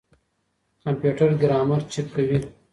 کمپيوټر 0.83 1.29
ګرامر 1.41 1.81
چک 1.91 2.07
کوي. 2.15 2.39